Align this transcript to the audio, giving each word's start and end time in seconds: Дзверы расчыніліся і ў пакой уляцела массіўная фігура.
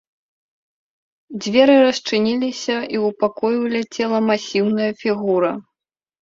Дзверы 1.45 1.75
расчыніліся 1.87 2.75
і 2.77 2.97
ў 3.05 3.19
пакой 3.25 3.55
уляцела 3.67 4.19
массіўная 4.31 4.91
фігура. 5.05 5.53